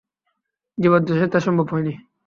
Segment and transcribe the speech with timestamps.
[0.77, 1.93] জীবদ্দশায় তা সম্ভব হয়নি।